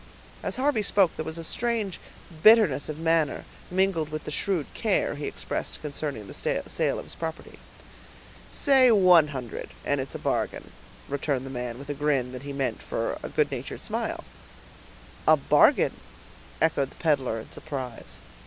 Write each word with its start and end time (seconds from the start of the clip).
As 0.41 0.55
Harvey 0.55 0.81
spoke, 0.81 1.15
there 1.15 1.23
was 1.23 1.37
a 1.37 1.43
strange 1.43 1.99
bitterness 2.41 2.89
of 2.89 2.97
manner, 2.97 3.45
mingled 3.69 4.09
with 4.09 4.23
the 4.23 4.31
shrewd 4.31 4.65
care 4.73 5.13
he 5.13 5.27
expressed 5.27 5.79
concerning 5.83 6.25
the 6.25 6.33
sale 6.33 6.97
of 6.97 7.05
his 7.05 7.13
property. 7.13 7.59
"Say 8.49 8.89
one 8.89 9.27
hundred, 9.27 9.69
and 9.85 10.01
it 10.01 10.09
is 10.09 10.15
a 10.15 10.17
bargain," 10.17 10.71
returned 11.07 11.45
the 11.45 11.51
man, 11.51 11.77
with 11.77 11.89
a 11.89 11.93
grin 11.93 12.31
that 12.31 12.41
he 12.41 12.51
meant 12.51 12.81
for 12.81 13.19
a 13.21 13.29
good 13.29 13.51
natured 13.51 13.81
smile. 13.83 14.23
"A 15.27 15.37
bargain!" 15.37 15.93
echoed 16.59 16.89
the 16.89 16.95
peddler, 16.95 17.39
in 17.39 17.51
surprise. 17.51 18.17